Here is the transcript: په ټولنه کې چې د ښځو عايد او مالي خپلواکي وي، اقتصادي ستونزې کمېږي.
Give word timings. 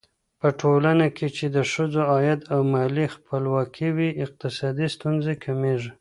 په 0.39 0.47
ټولنه 0.61 1.05
کې 1.17 1.27
چې 1.37 1.45
د 1.55 1.57
ښځو 1.71 2.01
عايد 2.11 2.39
او 2.53 2.59
مالي 2.73 3.05
خپلواکي 3.15 3.89
وي، 3.95 4.09
اقتصادي 4.25 4.87
ستونزې 4.95 5.33
کمېږي. 5.43 5.89